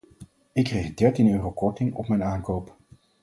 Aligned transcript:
Ik 0.53 0.63
kreeg 0.63 0.93
dertien 0.93 1.31
euro 1.31 1.51
korting 1.51 1.93
op 1.95 2.07
mijn 2.07 2.23
aankoop. 2.23 2.75